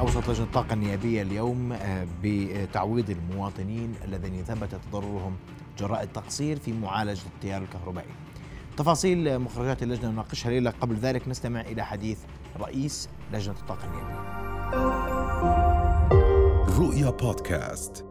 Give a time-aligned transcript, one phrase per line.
[0.00, 5.36] أوصت لجنة الطاقة النيابية اليوم آه، بتعويض المواطنين الذين ثبت تضررهم
[5.78, 8.08] جراء التقصير في معالجة التيار الكهربائي.
[8.76, 10.70] تفاصيل مخرجات اللجنة نناقشها ليلة.
[10.70, 12.18] قبل ذلك نستمع إلى حديث
[12.60, 14.36] رئيس لجنة الطاقة النيابية.
[16.78, 18.04] رؤيا بودكاست.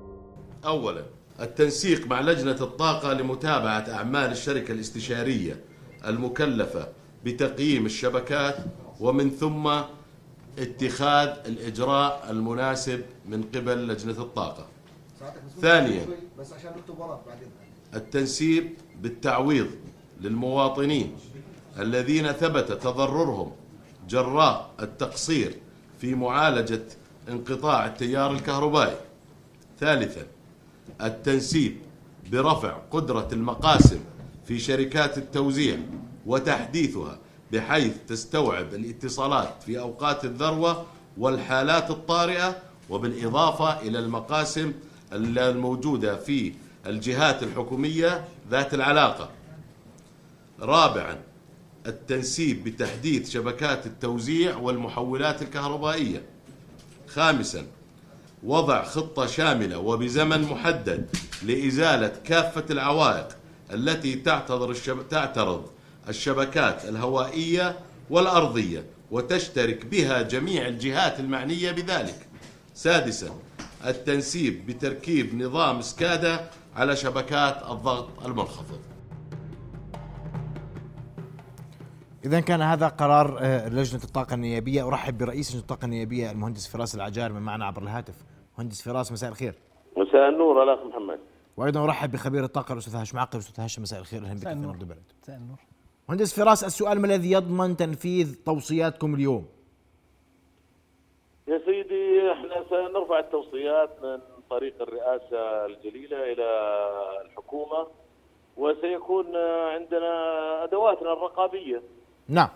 [0.65, 1.05] أولا
[1.39, 5.63] التنسيق مع لجنة الطاقة لمتابعة أعمال الشركة الاستشارية
[6.07, 6.87] المكلفة
[7.25, 8.55] بتقييم الشبكات
[8.99, 9.71] ومن ثم
[10.59, 14.67] اتخاذ الإجراء المناسب من قبل لجنة الطاقة.
[15.61, 16.05] ثانيا
[16.39, 16.71] بس عشان
[17.27, 17.47] بعدين
[17.93, 19.67] التنسيب بالتعويض
[20.21, 21.15] للمواطنين
[21.79, 23.51] الذين ثبت تضررهم
[24.09, 25.55] جراء التقصير
[26.01, 26.83] في معالجة
[27.29, 28.97] انقطاع التيار الكهربائي.
[29.79, 30.25] ثالثا
[31.01, 31.77] التنسيب
[32.31, 33.99] برفع قدرة المقاسم
[34.45, 35.77] في شركات التوزيع
[36.25, 37.17] وتحديثها
[37.51, 40.85] بحيث تستوعب الاتصالات في أوقات الذروة
[41.17, 42.57] والحالات الطارئة
[42.89, 44.73] وبالإضافة إلى المقاسم
[45.13, 46.53] الموجودة في
[46.85, 49.29] الجهات الحكومية ذات العلاقة.
[50.59, 51.17] رابعا
[51.87, 56.23] التنسيب بتحديث شبكات التوزيع والمحولات الكهربائية.
[57.07, 57.65] خامسا
[58.43, 61.09] وضع خطة شاملة وبزمن محدد
[61.43, 63.27] لإزالة كافة العوائق
[63.73, 65.09] التي تعترض الشب...
[65.09, 65.65] تعترض
[66.09, 72.27] الشبكات الهوائية والأرضية وتشترك بها جميع الجهات المعنية بذلك.
[72.73, 73.29] سادسا
[73.85, 78.79] التنسيب بتركيب نظام سكادا على شبكات الضغط المنخفض.
[82.25, 84.87] إذا كان هذا قرار آه، لجنة الطاقة النيابية.
[84.87, 88.15] أرحب برئيس لجنة الطاقة النيابية المهندس فراس العجار من معنا عبر الهاتف.
[88.57, 89.55] مهندس فراس مساء الخير.
[89.97, 91.19] مساء النور ألاخ محمد.
[91.57, 93.39] وأيضا أرحب بخبير الطاقة الأستاذ هاشم عقل.
[93.39, 94.25] أستاذ هاشم مساء الخير.
[94.25, 94.53] أهلا بك في.
[94.55, 95.03] نبض البلد.
[95.23, 95.59] مساء النور.
[96.09, 99.45] مهندس فراس السؤال ما الذي يضمن تنفيذ توصياتكم اليوم؟
[101.47, 106.47] يا سيدي إحنا سنرفع التوصيات من طريق الرئاسة الجليلة إلى
[107.25, 107.87] الحكومة
[108.57, 109.35] وسيكون
[109.75, 110.13] عندنا
[110.63, 111.81] أدواتنا الرقابية.
[112.27, 112.49] نعم.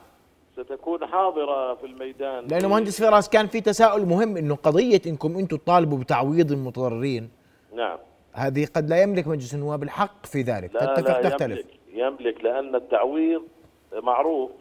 [0.57, 2.47] ستكون حاضرة في الميدان.
[2.47, 7.29] لأنه مهندس فراس كان في تساؤل مهم أنه قضية أنكم أنتم تطالبوا بتعويض المتضررين.
[7.75, 7.97] نعم.
[8.33, 10.75] هذه قد لا يملك مجلس النواب الحق في ذلك.
[10.75, 11.59] لا تتفق لا تختلف.
[11.59, 11.78] يملك.
[11.93, 13.47] يملك لأن التعويض
[13.93, 14.51] معروف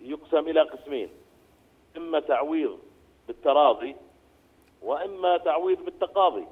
[0.00, 1.08] يقسم إلى قسمين.
[1.96, 2.78] إما تعويض
[3.26, 3.96] بالتراضي
[4.82, 6.46] وإما تعويض بالتقاضي.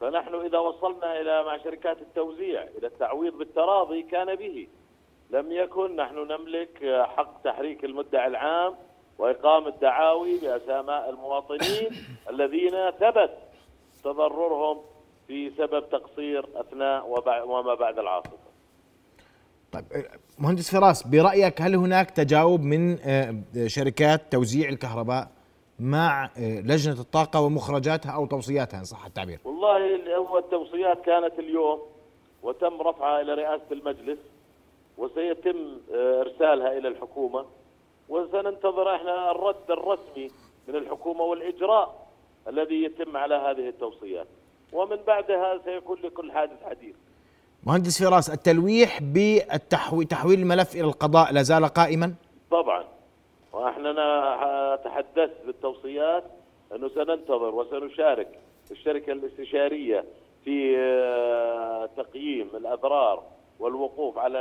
[0.00, 4.68] فنحن إذا وصلنا إلى مع شركات التوزيع إلى التعويض بالتراضي كان به.
[5.30, 8.74] لم يكن نحن نملك حق تحريك المدعي العام
[9.18, 11.90] واقامه دعاوي بأسماء المواطنين
[12.30, 13.38] الذين ثبت
[14.04, 14.80] تضررهم
[15.26, 18.47] في سبب تقصير أثناء وبع- وما بعد العاصفة.
[19.72, 23.34] طيب آه، مهندس فراس برأيك هل هناك تجاوب من آه،
[23.66, 25.28] شركات توزيع الكهرباء
[25.80, 31.82] مع آه، لجنة الطاقة ومخرجاتها أو توصياتها إن صح التعبير؟ والله هو التوصيات كانت اليوم
[32.42, 34.18] وتم رفعها إلى رئاسة المجلس
[34.98, 37.44] وسيتم إرسالها إلى الحكومة
[38.08, 40.30] وسننتظر إحنا الرد الرسمي
[40.68, 42.08] من الحكومة والإجراء
[42.48, 44.26] الذي يتم على هذه التوصيات.
[44.72, 46.94] ومن بعدها سيكون لكل حادث حديث.
[47.66, 52.14] مهندس فراس التلويح بتحويل الملف إلى القضاء لا زال قائما؟
[52.50, 52.84] طبعا.
[53.52, 56.24] وإحنا تحدثت بالتوصيات
[56.74, 58.38] أنه سننتظر وسنشارك.
[58.70, 60.04] الشركة الاستشارية
[60.44, 63.22] في آه، تقييم الاضرار
[63.60, 64.40] والوقوف على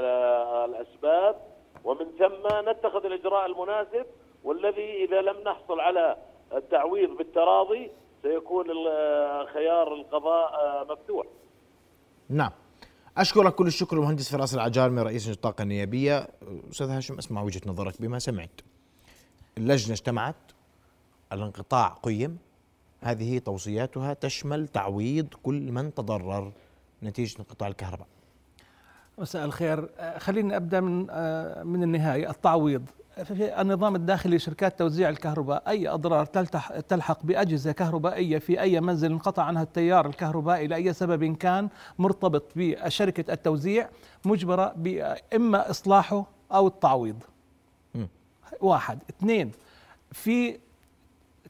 [0.65, 1.35] الأسباب
[1.83, 4.05] ومن ثم نتخذ الإجراء المناسب
[4.43, 6.17] والذي إذا لم نحصل على
[6.55, 7.91] التعويض بالتراضي
[8.23, 11.25] سيكون ال- خيار القضاء آه، مفتوح.
[12.29, 12.51] نعم.
[13.17, 16.27] أشكرك كل الشكر المهندس فراس العجار من رئيس لجنة الطاقة النيابية.
[16.71, 18.01] أستاذ هاشم أسمع وجهة نظرك.
[18.01, 18.61] بما سمعت
[19.57, 20.35] اللجنة اجتمعت
[21.33, 22.37] الانقطاع قيم.
[23.01, 26.51] هذه توصياتها تشمل تعويض كل من تضرر
[27.03, 28.07] نتيجة انقطاع الكهرباء.
[29.17, 29.89] مساء الخير.
[30.17, 32.29] خليني أبدأ من آه، من النهاية.
[32.29, 32.89] التعويض.
[33.23, 39.11] في النظام الداخلي لشركات توزيع الكهرباء أي أضرار تلتح تلحق بأجهزة كهربائية في أي منزل
[39.11, 41.69] انقطع عنها التيار الكهربائي لأي سبب كان
[41.99, 43.89] مرتبط بشركة التوزيع
[44.25, 47.23] مجبرة باما إصلاحه أو التعويض.
[47.95, 48.07] مم.
[48.61, 48.99] واحد.
[49.09, 49.51] اثنين
[50.11, 50.59] في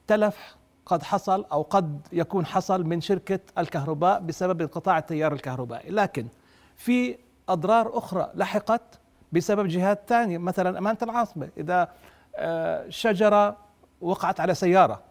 [0.08, 0.56] تلف
[0.86, 5.90] قد حصل أو قد يكون حصل من شركة الكهرباء بسبب انقطاع التيار الكهربائي.
[5.90, 6.28] لكن
[6.76, 7.18] في
[7.50, 9.00] أضرار أخرى لحقت
[9.32, 11.90] بسبب جهات ثانية مثلا أمانة العاصمة إذا
[12.36, 13.58] آه، شجرة
[14.02, 15.02] وقعت على سيارة.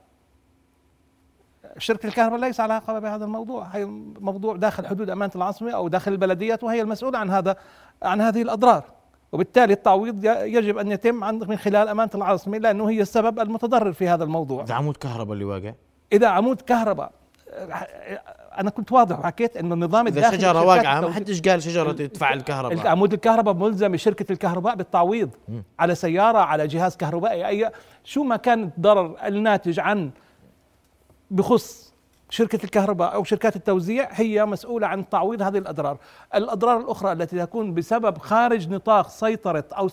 [1.78, 3.84] شركة الكهرباء ليس على علاقة بهذا الموضوع هي
[4.20, 7.56] موضوع داخل حدود أمانة العاصمة أو داخل البلديات وهي المسؤوله عن هذا
[8.02, 8.84] عن هذه الأضرار.
[9.32, 14.08] وبالتالي التعويض يجب أن يتم عن من خلال أمانة العاصمة لأنه هي السبب المتضرر في
[14.08, 14.62] هذا الموضوع.
[14.62, 15.72] إذا عمود كهرباء اللي واقع؟
[16.12, 17.12] إذا عمود كهرباء
[18.58, 22.86] أنا كنت واضح وحكيت إنه النظام الداخلي شجره واقعة ما حدش قال شجرة تدفع الكهرباء.
[22.86, 25.30] عمود الكهرباء ملزم شركة الكهرباء بالتعويض
[25.78, 27.70] على سيارة على جهاز كهربائي أي
[28.04, 30.10] شو ما كان الضرر الناتج عن
[31.30, 31.85] بخص
[32.30, 35.98] شركة الكهرباء أو شركات التوزيع هي مسؤولة عن تعويض هذه الأضرار.
[36.34, 39.90] الأضرار الأخرى التي تكون بسبب خارج نطاق سيطرة أو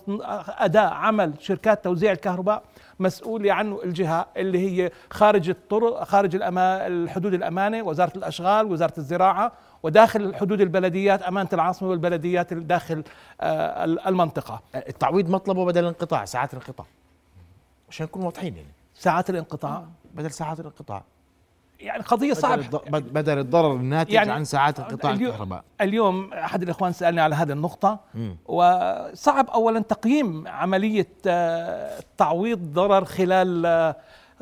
[0.47, 2.63] أداء عمل شركات توزيع الكهرباء
[2.99, 9.51] مسؤولة عنه الجهة اللي هي خارج الطرق خارج الأما الحدود الأمانة وزارة الأشغال وزارة الزراعة
[9.83, 13.03] وداخل حدود البلديات أمانة العاصمة والبلديات داخل
[13.41, 14.61] آه، المنطقة.
[14.75, 16.85] التعويض مطلبه بدل الانقطاع ساعات الانقطاع.
[17.89, 18.71] عشان نكون واضحين يعني.
[18.95, 19.85] ساعات الانقطاع.
[20.13, 21.03] بدل ساعات الانقطاع.
[21.83, 22.63] يعني قضية بدل, صعبة.
[22.63, 25.63] الض- بد- بدل الضرر الناتج يعني عن ساعات انقطاع الكهرباء.
[25.81, 28.37] اليوم أحد الإخوان سألني على هذه النقطة مم.
[28.45, 33.95] وصعب اولا تقييم عملية آه، تعويض ضرر خلال آه،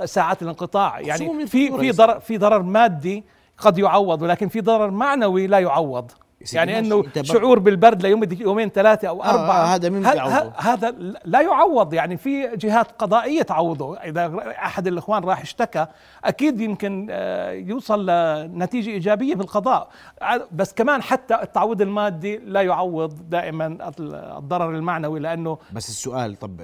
[0.06, 1.00] ساعات الانقطاع.
[1.00, 3.24] يعني في في ضرر في ضرر مادي
[3.58, 6.12] قد يعوض ولكن في ضرر معنوي لا يعوض.
[6.54, 10.92] يعني إنه شعور بالبرد ليوم يومين ثلاثة أو آه، أربعة آه، هذا مين بيعوضه؟ هذا
[11.26, 11.94] لا يعوض.
[11.94, 13.98] يعني في جهات قضائية تعوضه.
[13.98, 15.88] إذا أحد الإخوان راح اشتكى
[16.24, 19.90] أكيد يمكن آه، يوصل لنتيجة إيجابية في القضاء.
[20.22, 26.36] ع- بس كمان حتى التعويض المادي لا يعوض دائما ال- الضرر المعنوي لأنه بس السؤال
[26.36, 26.62] طب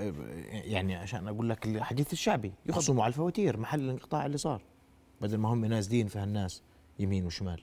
[0.52, 4.62] يعني عشان أقول لك الحديث الشعبي يخصموا على الفواتير محل الانقطاع اللي صار
[5.22, 6.64] بدل ما هم نازلين في هالناس
[7.00, 7.62] يمين وشمال.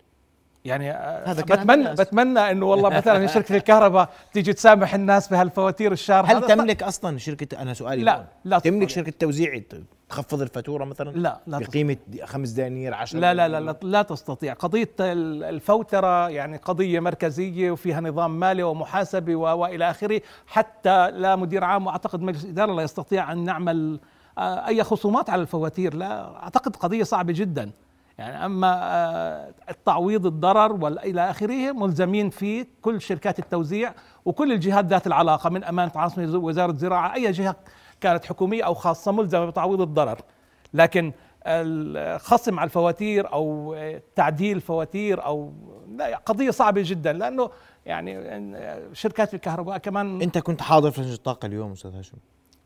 [0.64, 1.92] يعني آه، هذا بتمنى.
[1.94, 7.62] بتمنى إنه والله مثلا شركة الكهرباء تيجي تسامح الناس بهالفواتير الشهر هل تملك أصلا شركة
[7.62, 8.26] أنا سؤالي لا، هون.
[8.44, 8.88] لا تملك.
[8.88, 9.62] شركة توزيع
[10.08, 14.52] تخفض الفاتورة مثلا؟ لا، لا بقيمة خمس دنانير 10 لا لا لا لا, لا تستطيع.
[14.52, 20.20] قضية ال- الفوترة يعني قضية مركزية وفيها نظام مالي ومحاسبة و- وإلى آخره.
[20.46, 24.00] حتى لا مدير عام وأعتقد مجلس إدارة لا يستطيع أن نعمل
[24.38, 25.94] آه، أي خصومات على الفواتير.
[25.94, 27.70] لا أعتقد قضية صعبة جدا.
[28.18, 33.94] يعني أما آه، التعويض الضرر والى آخره ملزمين فيه كل شركات التوزيع
[34.24, 37.56] وكل الجهات ذات العلاقة من أمانة عاصمة وزارة الزراعة أي جهة
[38.00, 40.20] كانت حكومية أو خاصة ملزمة بتعويض الضرر.
[40.74, 41.12] لكن
[41.46, 43.76] الخصم على الفواتير أو
[44.16, 45.52] تعديل فواتير أو
[45.88, 47.50] لا قضية صعبة جدا لأنه
[47.86, 48.14] يعني
[48.92, 52.16] شركات الكهرباء كمان أنت كنت حاضر في لجنة الطاقة اليوم أستاذ هاشم؟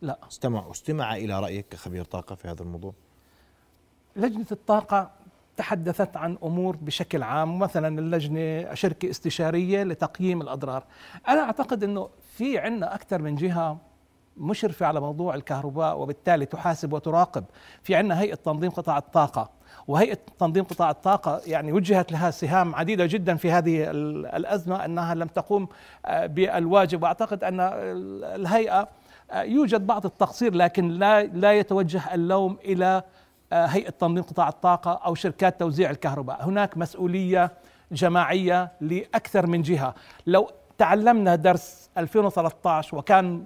[0.03, 0.19] لا.
[0.31, 2.93] استمع استمع إلى رأيك كخبير طاقة في هذا الموضوع.
[4.17, 5.11] لجنة الطاقة
[5.59, 10.85] تحدثت عن أمور بشكل عام مثلا اللجنة شركة استشارية لتقييم الأضرار.
[11.29, 13.79] أنا أعتقد إنه في عندنا أكثر من جهة
[14.37, 17.45] مشرفة على موضوع الكهرباء وبالتالي تحاسب وتراقب.
[17.83, 19.51] في عندنا هيئة تنظيم قطاع الطاقة.
[19.89, 25.15] وهيئة تنظيم قطاع الطاقة يعني وجهت لها سهام عديدة جدا في هذه ال- الأزمة أنها
[25.15, 25.69] لم تقوم
[26.07, 27.03] آه، بالواجب.
[27.03, 28.89] وأعتقد أن ال- الهيئة
[29.31, 33.03] آه، يوجد بعض التقصير لكن لا لا يتوجه اللوم إلى
[33.53, 36.45] آه، هيئة تنظيم قطاع الطاقة أو شركات توزيع الكهرباء.
[36.49, 37.51] هناك مسؤولية
[37.93, 39.95] جماعية لأكثر من جهة.
[40.27, 43.45] لو تعلمنا درس 2013 وكان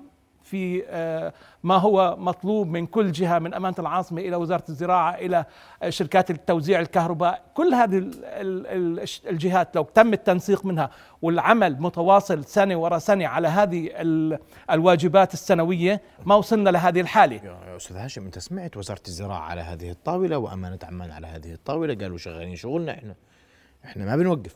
[0.52, 1.32] في آه،
[1.62, 5.44] ما هو مطلوب من كل جهة من أمانة العاصمة إلى وزارة الزراعة إلى
[5.82, 7.42] آه، شركات التوزيع الكهرباء.
[7.54, 8.66] كل هذه ال- ال-
[9.00, 10.90] ال- الجهات لو تم التنسيق منها
[11.22, 14.38] والعمل متواصل سنة وراء سنة على هذه ال-
[14.70, 17.36] الواجبات السنوية ما وصلنا لهذه الحالة.
[17.44, 21.94] يا أستاذ هاشم أنت سمعت وزارة الزراعة على هذه الطاولة وأمانة عمان على هذه الطاولة؟
[21.94, 23.14] قالوا شغالين شغلنا إحنا
[23.84, 24.54] إحنا ما بنوقف.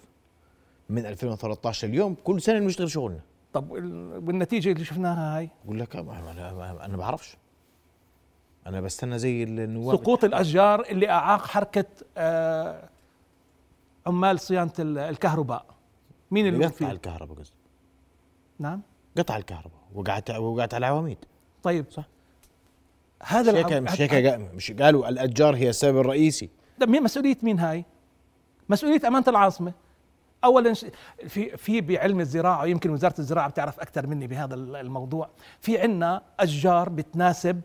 [0.89, 3.21] من 2013 اليوم كل سنة بنشتغل شغلنا.
[3.57, 6.53] طب وال- والنتيجة اللي شفناها هاي؟ بقول لك أنا
[6.89, 7.37] ما- بعرفش.
[8.67, 9.97] أنا بستنى زي النواب.
[9.97, 11.85] سقوط الأشجار اللي أعاق حركة
[12.17, 12.89] آه،
[14.07, 15.67] عمال صيانة ال- الكهرباء.
[16.31, 17.57] مين اللي قطع؟ الكهرباء قصدي.
[18.59, 18.81] نعم.
[19.19, 19.81] قطع الكهرباء.
[19.95, 21.19] وقعت وقعت على العواميد.
[21.63, 21.85] طيب.
[21.91, 22.05] صح.
[23.23, 26.51] هذا مش هيك مش هيك مش قالوا الاتجار هي السبب الرئيسي.
[26.79, 27.85] ده مين مسؤولية مين هاي؟
[28.69, 29.73] مسؤولية أمانة العاصمة.
[30.45, 30.87] أولا ش-
[31.29, 35.29] في في بعلم الزراعة ويمكن وزارة الزراعة بتعرف أكثر مني بهذا ال- الموضوع.
[35.61, 37.61] في عنا أشجار بتناسب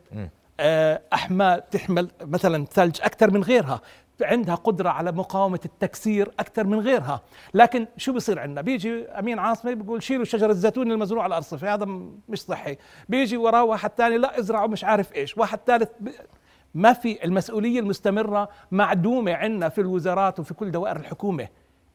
[0.60, 3.82] آه، أحمال تحمل مثلا ثلج أكثر من غيرها.
[4.22, 7.22] عندها قدرة على مقاومة التكسير أكثر من غيرها.
[7.54, 11.74] لكن شو بصير عندنا؟ بيجي أمين عاصمة بيقول شيلوا شجر الزيتون المزروع على الأرصفة.
[11.74, 11.86] هذا
[12.30, 12.78] مش صحي
[13.10, 15.38] بيجي وراه واحد ثاني لا ازرعوا مش عارف إيش.
[15.38, 15.90] واحد ثالث.
[16.76, 21.48] ما في المسؤولية المستمرة معدومة عندنا في الوزارات وفي كل دوائر الحكومة.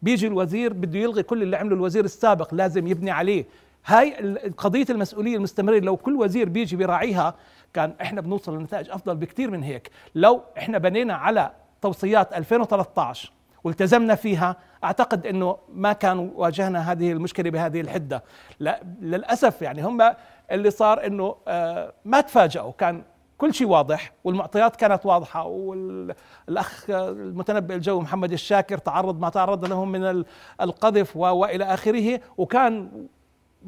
[0.02, 3.44] بيجي الوزير بده يلغي كل اللي عمله الوزير السابق لازم يبني عليه.
[3.86, 7.34] هاي قضية المسؤولية المستمرة لو كل وزير بيجي بيراعيها
[7.74, 9.90] كان إحنا بنوصل لنتائج أفضل بكثير من هيك.
[10.14, 11.50] لو إحنا بنينا على
[11.82, 13.32] توصيات 2013
[13.64, 18.24] والتزمنا فيها أعتقد إنه ما كان واجهنا هذه المشكلة بهذه الحدة.
[18.60, 20.14] لا للأسف يعني هم
[20.50, 23.02] اللي صار إنه آه، ما تفاجئوا كان
[23.38, 29.84] كل شيء واضح والمعطيات كانت واضحة والأخ المتنبئ الجو محمد الشاكر تعرض ما تعرض له
[29.84, 30.24] من
[30.60, 33.06] القذف وإلى آخره وكان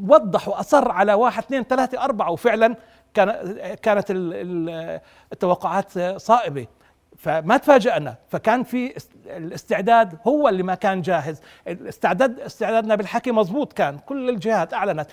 [0.01, 2.77] وضح وأصر على واحد اثنين ثلاثة أربعة وفعلا
[3.83, 4.05] كانت
[5.33, 6.67] التوقعات صائبة.
[7.19, 8.15] فما تفاجأنا.
[8.29, 8.95] فكان في
[9.27, 11.41] الاستعداد هو اللي ما كان جاهز.
[11.69, 13.99] الاستعداد استعدادنا بالحكي مزبوط كان.
[13.99, 15.07] كل الجهات أعلنت.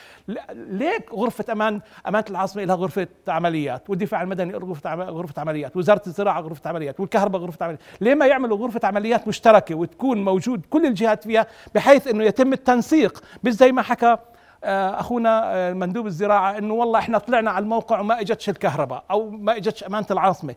[0.52, 6.42] ليه غرفة أمان أمانة العاصمة لها غرفة عمليات والدفاع المدني غرفة غرفة عمليات وزارة الزراعة
[6.42, 7.82] غرفة عمليات والكهرباء غرفة عمليات.
[8.02, 13.24] ليه ما يعملوا غرفة عمليات مشتركة وتكون موجود كل الجهات فيها بحيث إنه يتم التنسيق؟
[13.44, 14.18] مش زي ما حكى
[14.64, 19.30] آه، أخونا آه، مندوب الزراعة إنه والله إحنا طلعنا على الموقع وما إجتش الكهرباء أو
[19.30, 20.56] ما إجتش أمانة العاصمة.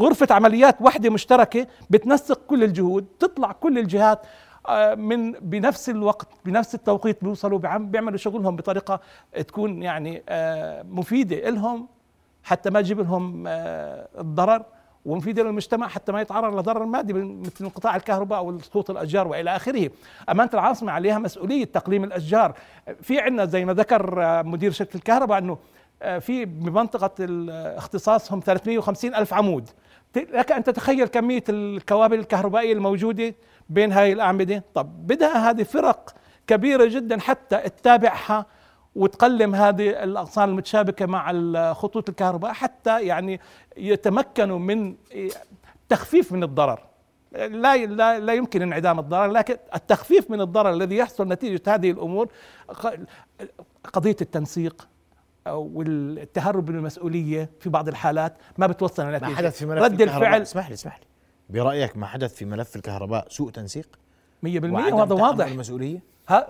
[0.00, 4.22] غرفة عمليات واحدة مشتركة بتنسق كل الجهود تطلع كل الجهات
[4.68, 9.00] آه، من بنفس الوقت بنفس التوقيت بيوصلوا بيعملوا شغلهم بطريقة
[9.48, 10.22] تكون يعني
[10.90, 11.88] مفيدة لهم
[12.42, 14.62] حتى ما تجيب لهم الضرر
[15.04, 19.90] ومفيدة للمجتمع حتى ما يتعرض لضرر مادي مثل انقطاع الكهرباء أو سقوط الأشجار وإلى آخره.
[20.30, 22.54] أمانة العاصمة عليها مسؤولية تقليم الأشجار.
[23.02, 25.58] في عندنا زي ما ذكر مدير شركة الكهرباء آه،
[26.20, 27.10] في بمنطقة
[27.76, 29.70] اختصاصهم 350 ألف عمود.
[30.16, 33.34] لك أن تتخيل كمية الكوابل الكهربائية الموجودة
[33.68, 36.14] بين هاي الأعمدة، طب بدها هذه فرق
[36.46, 38.46] كبيرة جدا حتى تتابعها
[38.94, 41.32] وتقلم هذه الأغصان المتشابكة مع
[41.72, 43.40] خطوط الكهرباء حتى يعني
[43.76, 44.94] يتمكنوا من
[45.82, 46.80] التخفيف من الضرر
[47.32, 52.28] لا لا لا يمكن انعدام الضرر لكن التخفيف من الضرر الذي يحصل نتيجة هذه الأمور
[53.92, 54.88] قضية التنسيق
[55.48, 60.42] والتهرب من المسؤولية في بعض الحالات ما بتوصل لنتيجه ما حدث في ملف رد الفعل
[60.42, 61.04] اسمح لي اسمح لي.
[61.50, 63.88] برأيك ما حدث في ملف الكهرباء سوء تنسيق؟
[64.42, 64.48] 100%
[64.92, 65.46] وهذا واضح.
[65.46, 66.02] المسؤولية؟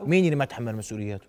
[0.03, 1.27] مين اللي ما تحمل مسؤولياته؟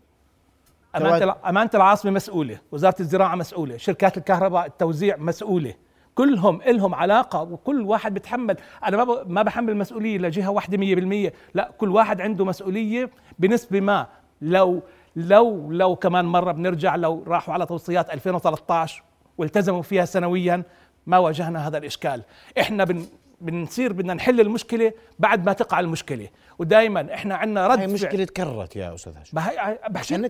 [0.95, 5.73] أمانة, أمانة العاصمة مسؤولة وزارة الزراعة مسؤولة شركات الكهرباء التوزيع مسؤولة.
[6.15, 8.57] كلهم إلهم علاقة وكل واحد بتحمل.
[8.85, 11.33] أنا ما ما بحمل مسؤولية لجهة واحدة مية بالمية.
[11.53, 14.07] لا كل واحد عنده مسؤولية بنسبة ما.
[14.41, 14.83] لو
[15.15, 19.03] لو لو كمان مرة بنرجع لو راحوا على توصيات 2013
[19.37, 20.63] والتزموا فيها سنويا
[21.05, 22.21] ما واجهنا هذا الإشكال.
[22.59, 23.05] إحنا بن
[23.41, 26.29] بنصير بدنا نحل المشكلة بعد ما تقع المشكلة.
[26.59, 29.39] ودائما إحنا عندنا رد هي مشكلة تكررت يا أستاذ هاشم.
[29.39, 29.79] هي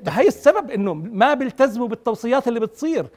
[0.08, 3.08] هي السبب إنه ما بيلتزموا بالتوصيات اللي بتصير.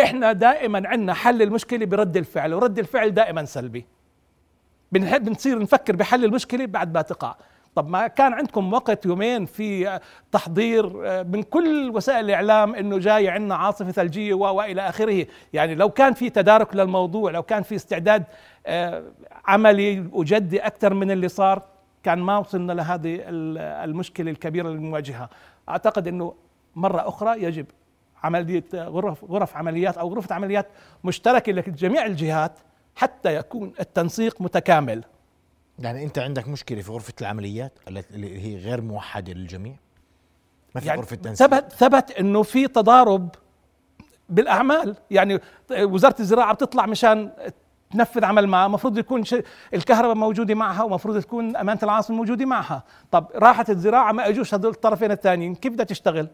[0.00, 3.86] إحنا دائما عندنا حل المشكلة برد الفعل ورد الفعل دائما سلبي.
[4.92, 7.34] بنحب بنصير نفكر بحل المشكلة بعد ما تقع.
[7.76, 10.00] طب ما كان عندكم وقت يومين في
[10.32, 15.26] تحضير آه، من كل وسائل الإعلام إنه جاي عندنا عاصفة ثلجيه وإلى آخره.
[15.52, 18.24] يعني لو كان في تدارك للموضوع لو كان في استعداد
[18.66, 19.04] آه،
[19.44, 21.62] عملي وجدي أكثر من اللي صار
[22.02, 25.30] كان ما وصلنا لهذه المشكلة الكبيرة اللي بنواجهها
[25.68, 26.34] أعتقد إنه
[26.76, 27.66] مرة أخرى يجب
[28.24, 30.66] عملية غرف غرف عمليات أو غرفة عمليات
[31.04, 32.52] مشتركة لجميع الجهات
[32.94, 35.04] حتى يكون التنسيق متكامل.
[35.78, 39.74] يعني أنت عندك مشكلة في غرفة العمليات اللي هي غير موحدة للجميع؟
[40.74, 41.46] ما في يعني غرفة تنسيق.
[41.46, 43.28] ثبت ثبت إنه في تضارب
[44.28, 44.96] بالأعمال.
[45.10, 45.40] يعني
[45.70, 47.30] وزارة الزراعة بتطلع مشان
[47.90, 48.66] تنفذ عمل معها.
[48.66, 49.24] المفروض يكون
[49.74, 52.82] الكهرباء موجودة معها ومفروض تكون أمانة العاصمة موجودة معها.
[53.10, 55.54] طب راحت الزراعة ما أجوش هذول الطرفين الثانيين.
[55.54, 56.28] كيف بدها تشتغل؟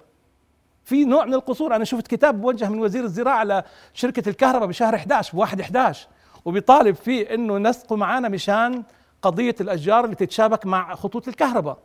[0.85, 1.77] في نوع من القصور.
[1.77, 6.09] أنا شفت كتاب موجه من وزير الزراعة لشركة الكهرباء بشهر 11 بواحد 11
[6.45, 8.83] وبيطالب فيه إنه نسقوا معنا مشان
[9.23, 11.79] قضية الأشجار اللي تتشابك مع خطوط الكهرباء.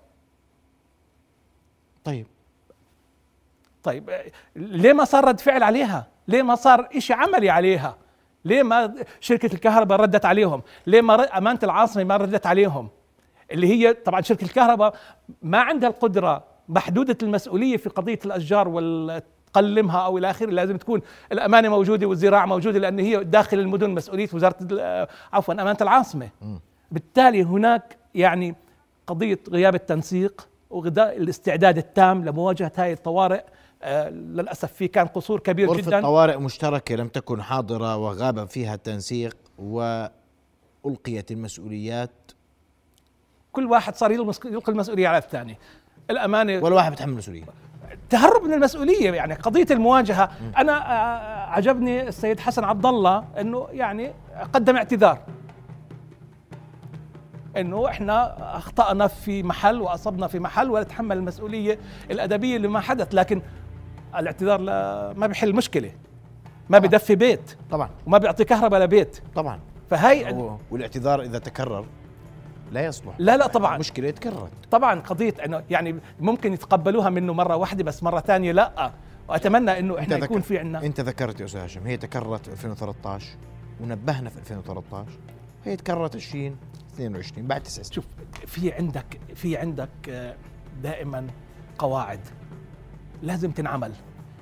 [2.04, 2.28] طيب.
[3.84, 4.10] طيب
[4.56, 7.98] ليه ما صار رد فعل عليها؟ ليه ما صار إشي عملي عليها؟
[8.46, 12.90] ليه ما شركة الكهرباء ردت عليهم؟ ليه ما أمانة العاصمة ما ردت عليهم؟
[13.52, 14.96] اللي هي طبعا شركة الكهرباء
[15.42, 21.02] ما عندها القدرة محدودة المسؤولية في قضية الأشجار وتقلمها أو إلى آخره لازم تكون
[21.32, 24.56] الأمانة موجودة والزراعة موجودة لأن هي داخل المدن مسؤولية وزارة
[25.34, 26.30] عفوا أمانة العاصمة.
[26.92, 28.56] بالتالي هناك يعني
[29.08, 33.44] قضية غياب التنسيق وغذاء الاستعداد التام لمواجهة هذه الطوارئ.
[33.84, 36.02] آه للأسف في كان قصور كبير غرفة جدا.
[36.02, 42.32] طوارئ مشتركة لم تكن حاضرة وغاب فيها التنسيق وألقيت المسؤوليات.
[43.52, 45.58] كل واحد صار يلقي المسؤولية على الثاني.
[46.10, 47.44] الامانه ولا واحد بيتحمل المسؤولية.
[48.10, 49.34] تهرب من المسؤولية يعني.
[49.34, 50.58] قضية المواجهة م.
[50.58, 54.14] أنا آه، عجبني السيد حسن عبد الله إنه يعني
[54.54, 55.22] قدم اعتذار.
[57.60, 61.80] إنه إحنا أخطأنا في محل وأصبنا في محل ونتحمل المسؤولية
[62.12, 63.14] الأدبية لما حدث.
[63.14, 63.42] لكن
[64.16, 64.62] الاعتذار
[65.14, 65.92] ما بيحل مشكلة.
[66.70, 67.58] ما بدفي بيت.
[67.72, 67.90] طبعا.
[68.08, 69.20] وما بيعطي كهرباء لبيت.
[69.36, 69.60] طبعا.
[69.90, 71.86] فهي والاعتذار إذا تكرر
[72.72, 73.14] لا يصلح.
[73.20, 73.78] لا لا طبعا.
[73.78, 74.52] مشكله تكررت.
[74.72, 78.92] طبعا قضية إنه يعني ممكن يتقبلوها منه مرة واحدة بس مرة ثانية لا.
[79.30, 83.26] واتمنى إنه إحنا يكون في عندنا أنت ذكرت يا أستاذ هاشم هي تكررت في 2013
[83.82, 85.06] ونبهنا في 2013
[85.66, 86.58] هي تكررت 20
[86.98, 87.94] 22 بعد تسع سنين.
[87.94, 88.06] شوف
[88.46, 90.36] في عندك في عندك آه،
[90.84, 91.28] دائما
[91.78, 92.20] قواعد
[93.24, 93.92] لازم تنعمل.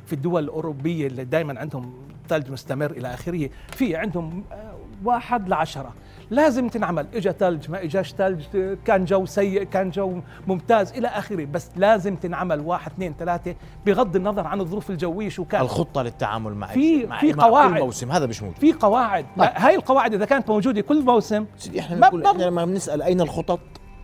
[0.05, 1.93] في الدول الأوروبية اللي دائما عندهم
[2.29, 5.93] ثلج مستمر إلى آخره في عندهم آه، واحد لعشرة.
[6.29, 7.08] لازم تنعمل.
[7.13, 8.44] اجى ثلج ما إجاش ثلج
[8.86, 11.46] كان جو سيء كان جو ممتاز إلى آخره.
[11.46, 12.60] بس لازم تنعمل.
[12.60, 13.55] واحد اثنين ثلاثة
[13.86, 17.74] بغض النظر عن الظروف الجوية شو كانت الخطة للتعامل مع في- مع في قواعد.
[17.74, 18.12] كل موسم.
[18.12, 18.58] هذا مش موجود.
[18.58, 19.25] في قواعد.
[19.38, 19.50] طيب.
[19.55, 23.01] هاي القواعد إذا كانت موجودة كل موسم سيدي إحنا ما- نقول ما- إحنا لما بنسأل
[23.01, 23.60] أين الخطط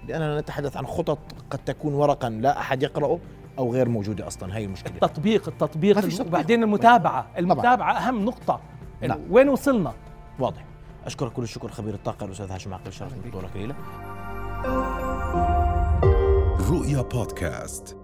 [0.07, 3.19] لأننا نتحدث عن خطط قد تكون ورقا لا أحد يقرأه
[3.59, 4.57] أو غير موجودة أصلا.
[4.57, 4.93] هي المشكلة.
[4.93, 6.21] التطبيق التطبيق.
[6.21, 7.27] وبعدين المتابعة.
[7.37, 8.59] المتابعة أهم نقطة.
[9.01, 9.19] نعم.
[9.29, 9.93] وين وصلنا؟
[10.39, 10.65] واضح.
[11.05, 13.75] أشكرك كل الشكر خبير الطاقة الأستاذ هاشم عقل شرف دكتوره كليله
[16.69, 18.00] رؤيا بودكاست.